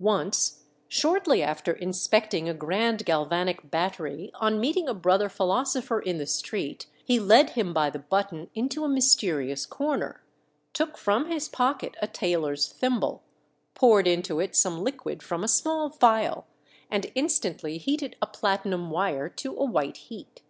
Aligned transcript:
Once, 0.00 0.64
shortly 0.88 1.40
after 1.40 1.70
inspecting 1.72 2.48
a 2.48 2.52
grand 2.52 3.04
galvanic 3.04 3.70
battery, 3.70 4.32
on 4.34 4.58
meeting 4.58 4.88
a 4.88 4.92
brother 4.92 5.28
philosopher 5.28 6.00
in 6.00 6.18
the 6.18 6.26
street 6.26 6.88
he 7.04 7.20
led 7.20 7.50
him 7.50 7.72
by 7.72 7.88
the 7.88 8.00
button 8.00 8.50
into 8.56 8.84
a 8.84 8.88
mysterious 8.88 9.64
corner, 9.66 10.24
took 10.72 10.96
from 10.98 11.30
his 11.30 11.48
pocket 11.48 11.96
a 12.02 12.08
tailor's 12.08 12.72
thimble, 12.72 13.22
poured 13.74 14.08
into 14.08 14.40
it 14.40 14.56
some 14.56 14.82
liquid 14.82 15.22
from 15.22 15.44
a 15.44 15.46
small 15.46 15.88
phial, 15.90 16.48
and 16.90 17.12
instantly 17.14 17.78
heated 17.78 18.16
a 18.20 18.26
platinum 18.26 18.90
wire 18.90 19.28
to 19.28 19.52
a 19.56 19.64
white 19.64 19.96
heat. 20.08 20.42